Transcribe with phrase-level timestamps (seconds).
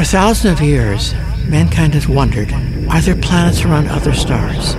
[0.00, 1.12] For thousands of years,
[1.46, 2.50] mankind has wondered
[2.88, 4.72] are there planets around other stars?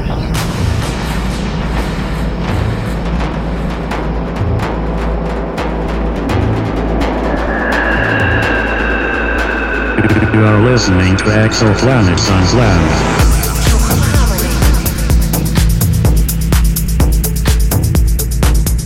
[10.34, 12.92] You are listening to Exoplanet Suns Lounge.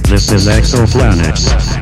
[0.09, 1.74] This is Exoplanets.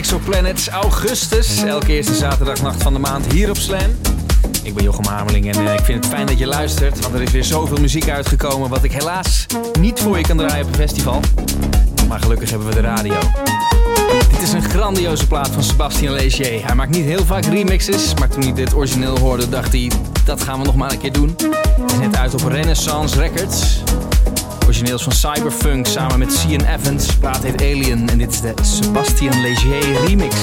[0.00, 1.62] Exoplanets Augustus.
[1.62, 3.90] Elke eerste zaterdagnacht van de maand hier op Slam.
[4.62, 7.00] Ik ben Jochem Hameling en eh, ik vind het fijn dat je luistert.
[7.00, 9.46] Want er is weer zoveel muziek uitgekomen wat ik helaas
[9.80, 11.20] niet voor je kan draaien op een festival.
[12.08, 13.18] Maar gelukkig hebben we de radio.
[14.30, 16.66] Dit is een grandioze plaat van Sebastien Legier.
[16.66, 19.90] Hij maakt niet heel vaak remixes, maar toen hij dit origineel hoorde dacht hij...
[20.24, 21.36] dat gaan we nog maar een keer doen.
[21.80, 23.79] Het net uit op Renaissance Records.
[24.70, 27.06] Origineels van Cyberfunk samen met Cian Evans.
[27.06, 30.36] De plaat heet Alien en dit is de Sebastien Legier remix.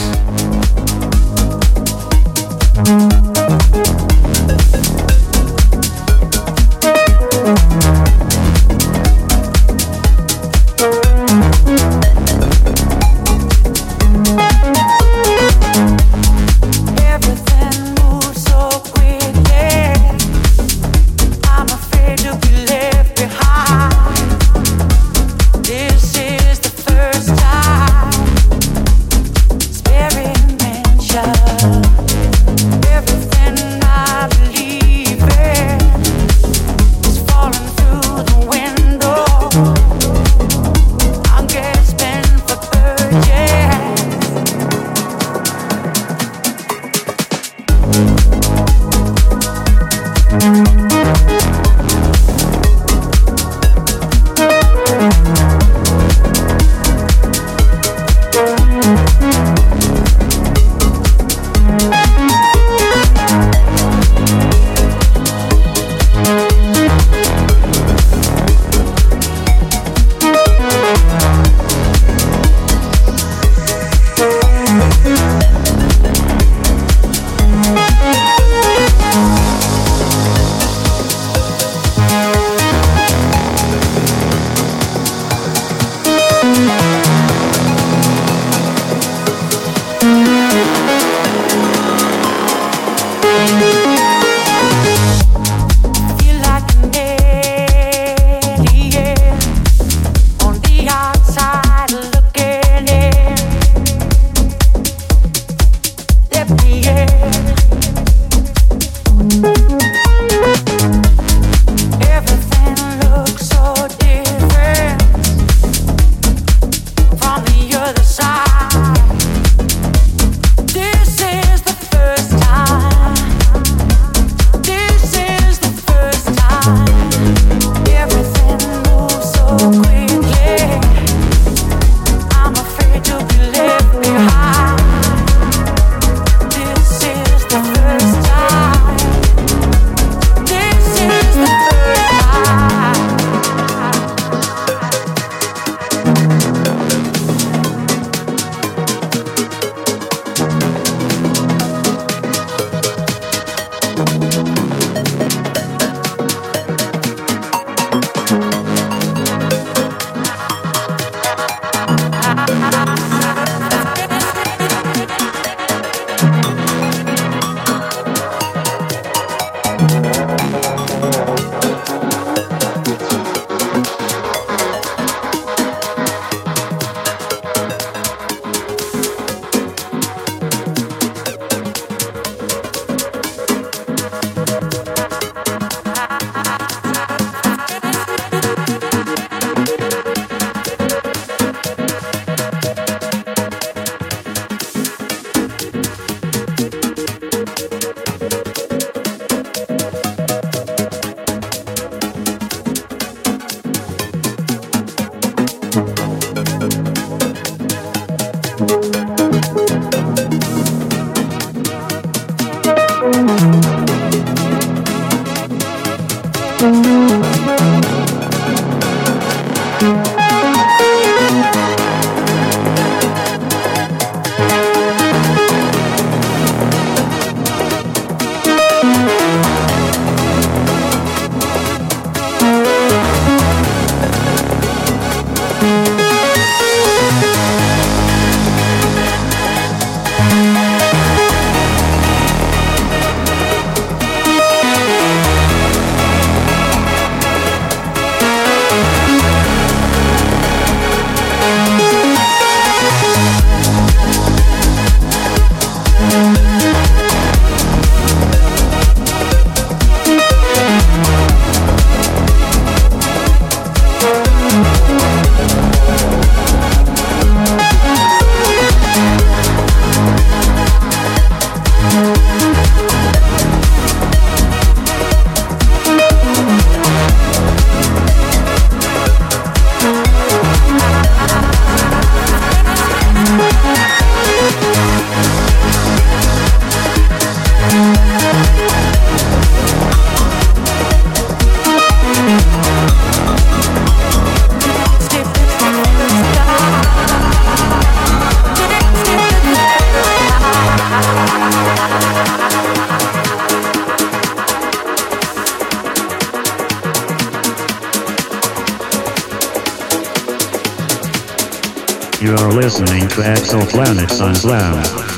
[312.40, 315.17] You're listening to Exoplanets on Slam.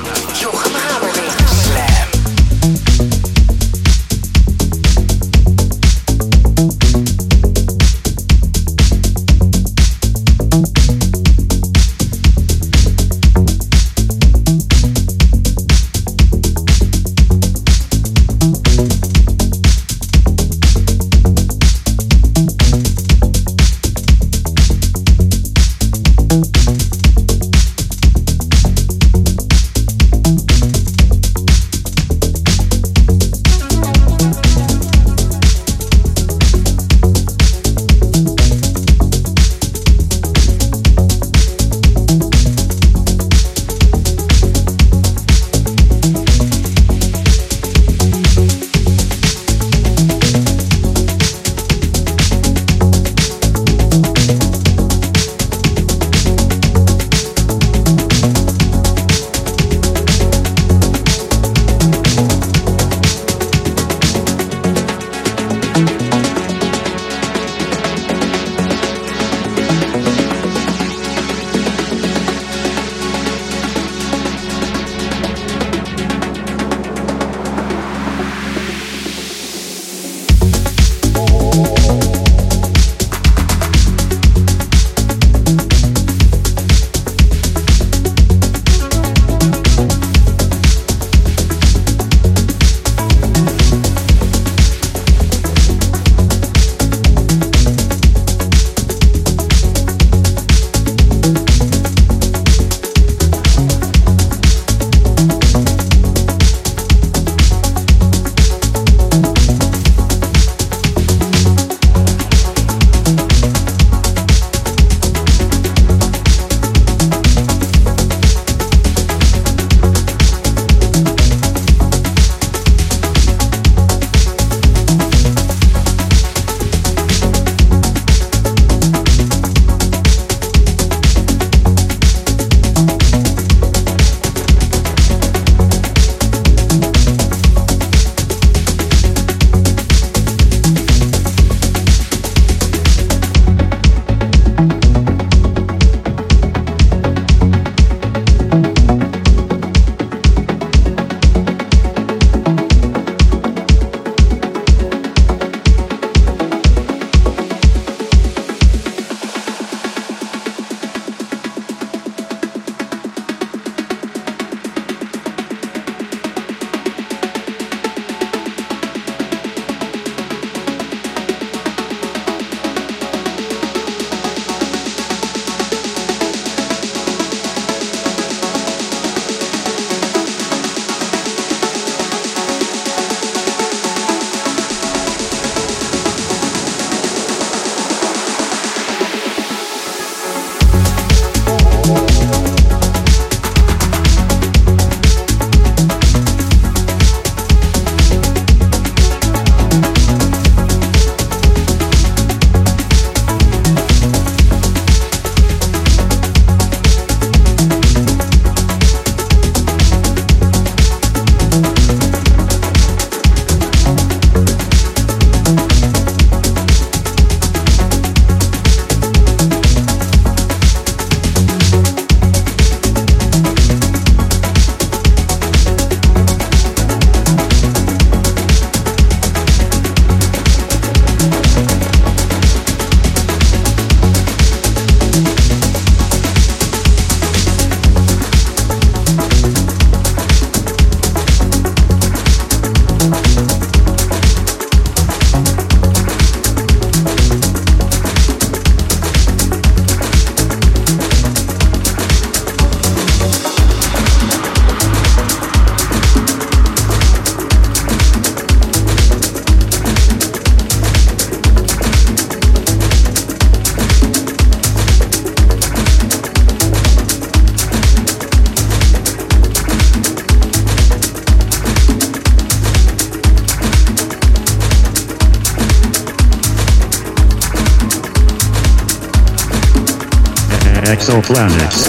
[281.30, 281.89] Exoplanets.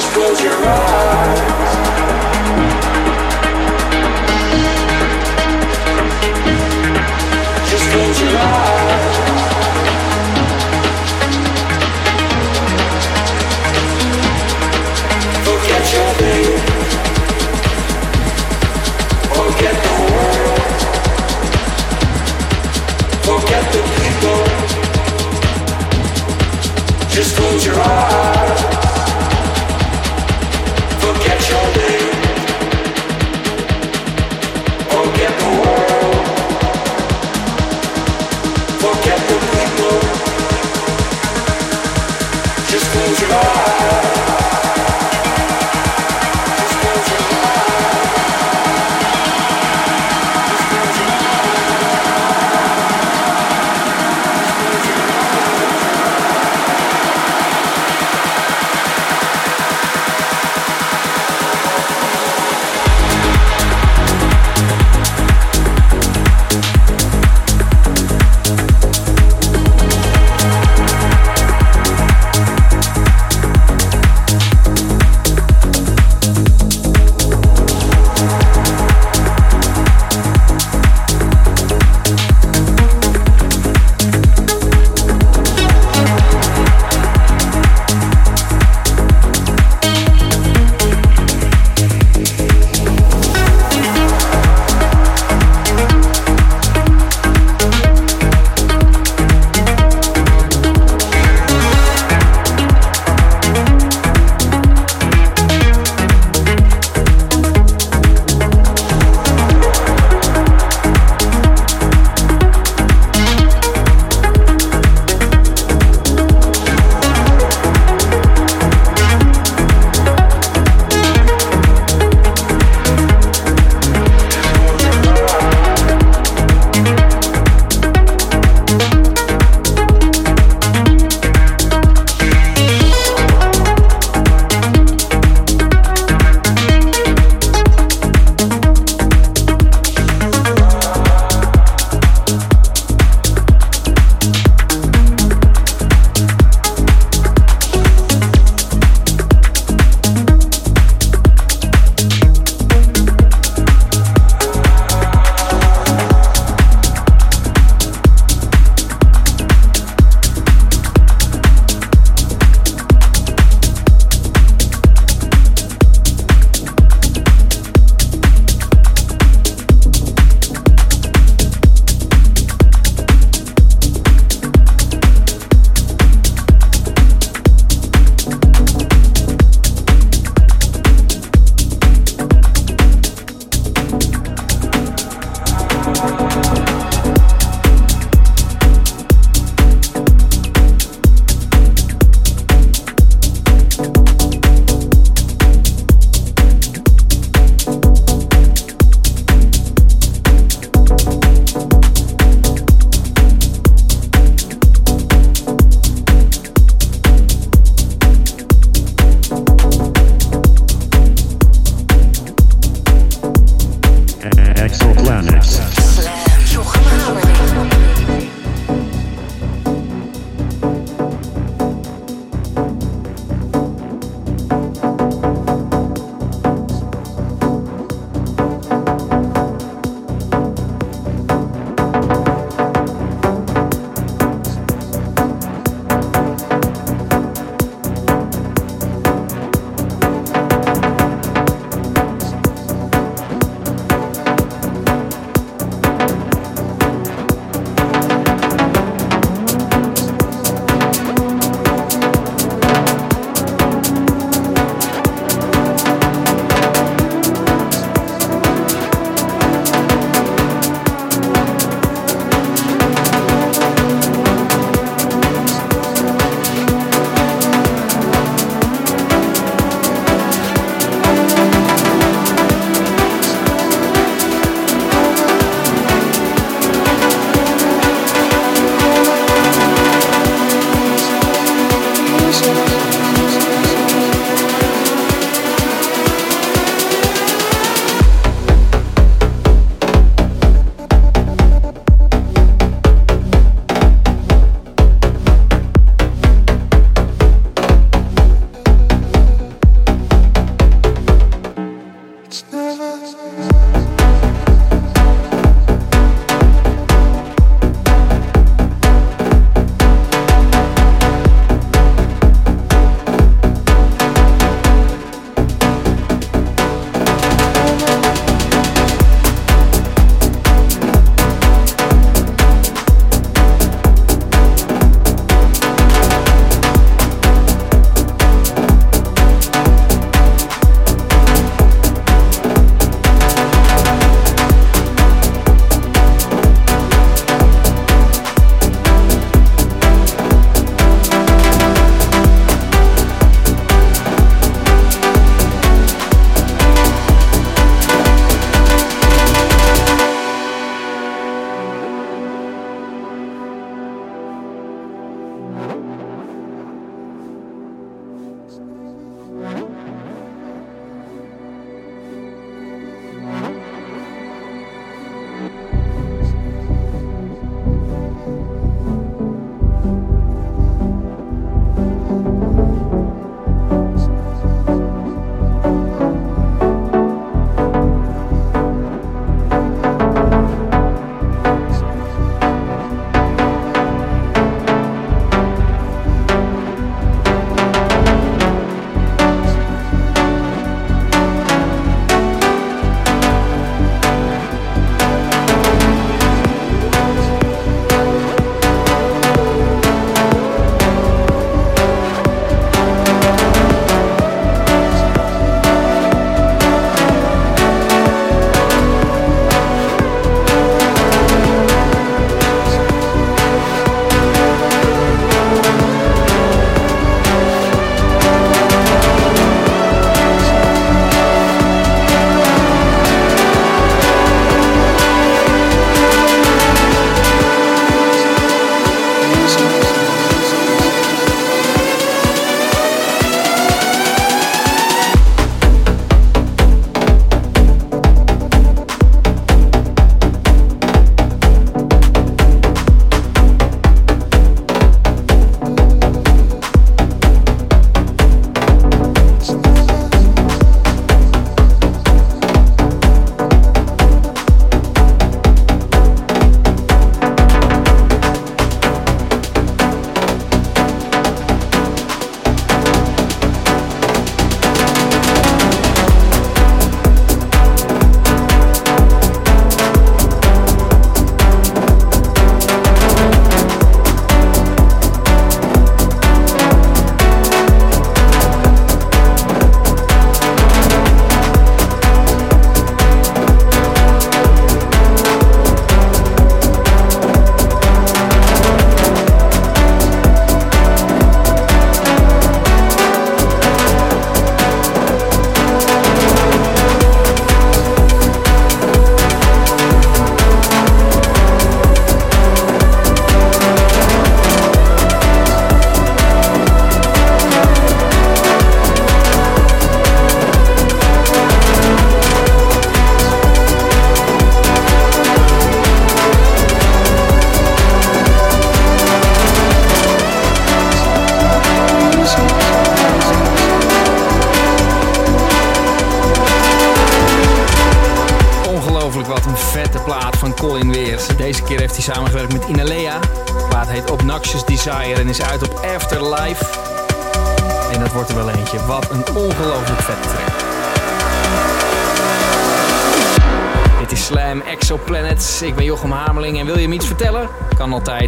[0.00, 1.69] Just close your eyes.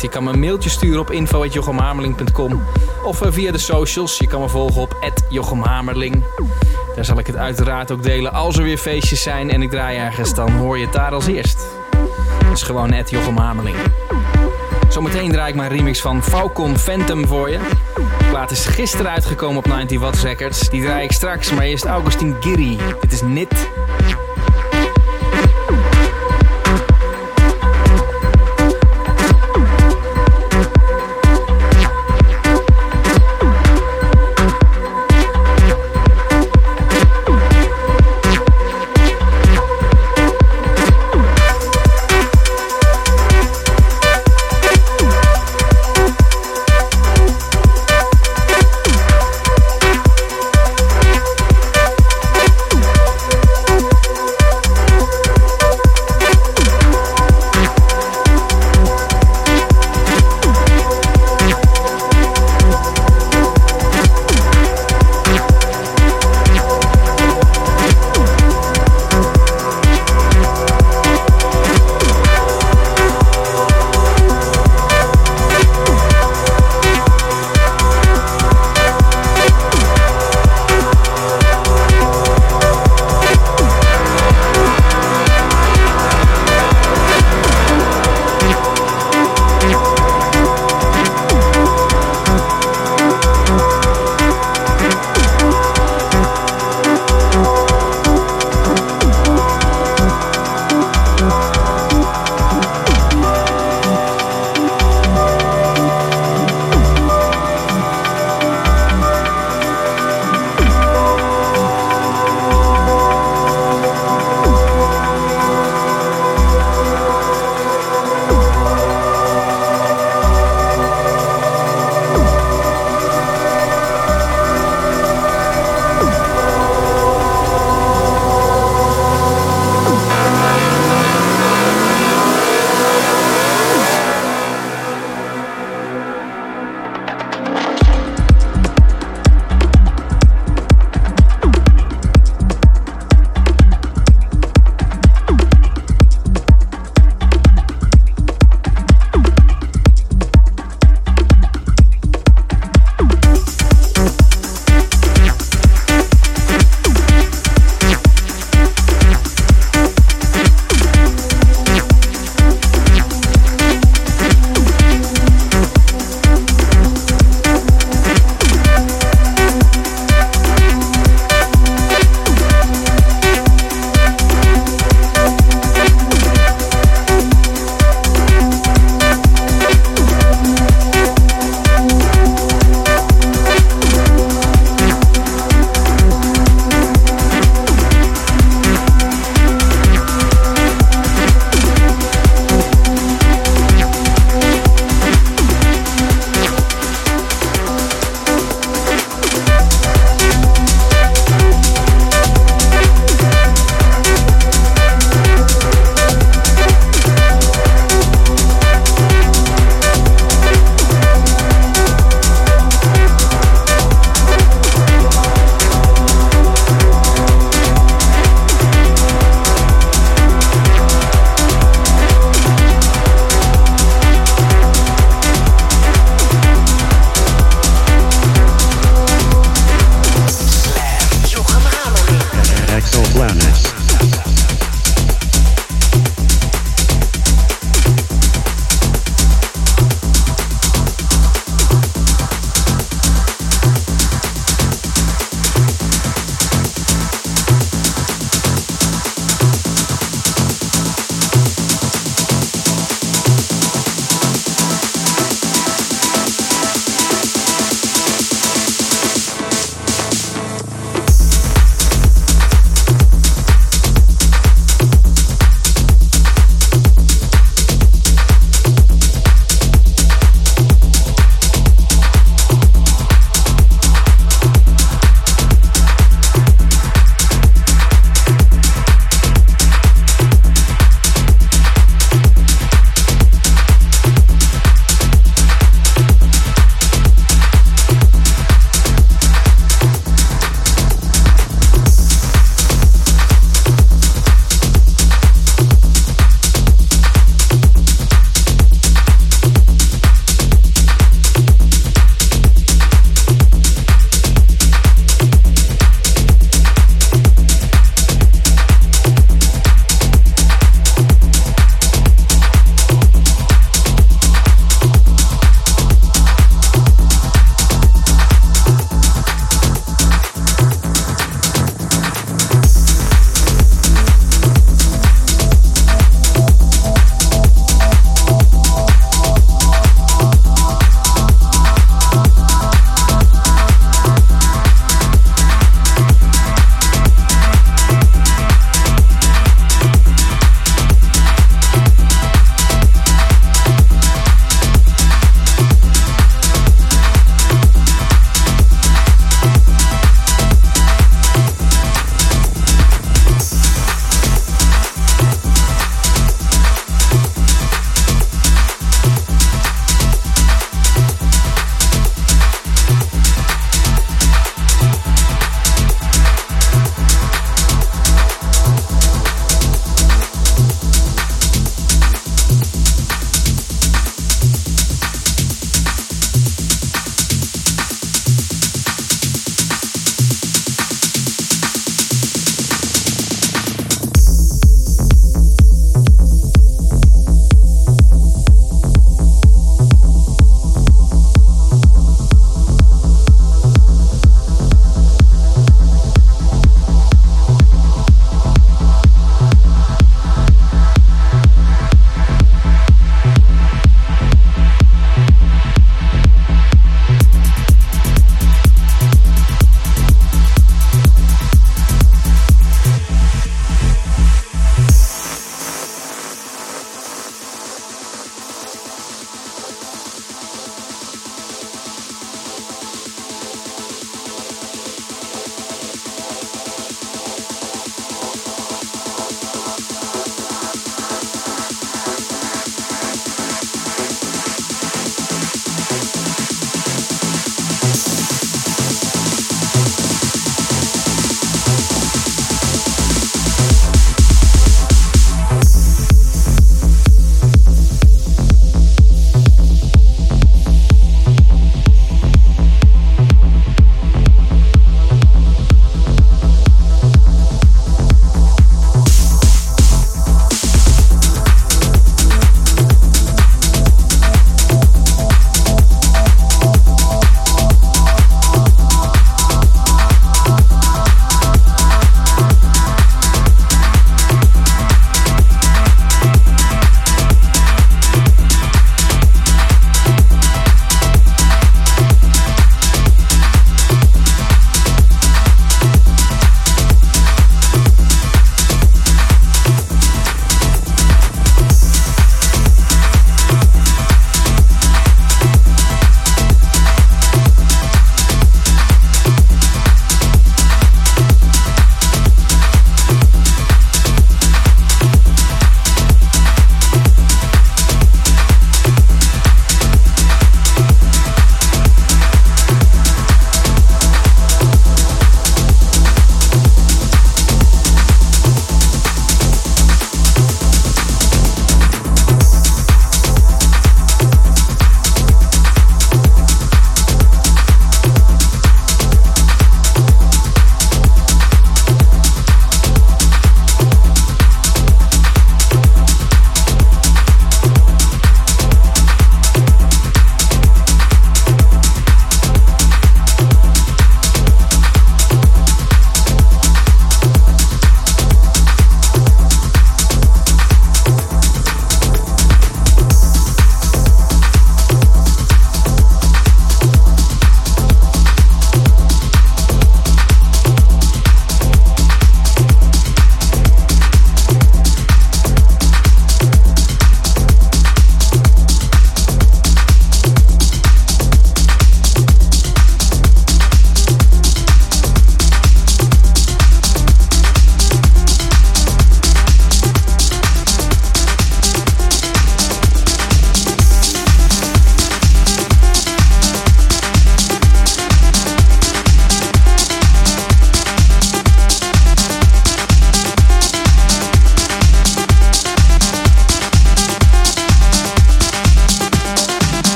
[0.00, 2.62] Je kan me een mailtje sturen op info.jochemhamerling.com
[3.04, 4.18] of eh, via de socials.
[4.18, 6.24] Je kan me volgen op @jochemhamerling.
[6.94, 9.98] Daar zal ik het uiteraard ook delen als er weer feestjes zijn en ik draai
[9.98, 11.66] ergens, dan hoor je het daar als eerst.
[12.50, 13.76] Dus gewoon net Jochem Hamerling.
[14.88, 17.58] Zometeen draai ik mijn remix van Falcon Phantom voor je.
[17.94, 20.68] De plaat is gisteren uitgekomen op 90 Watts Records.
[20.68, 22.78] Die draai ik straks, maar eerst Augustin Giri.
[23.00, 23.68] Dit is Nit.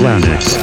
[0.00, 0.59] Exoplanets.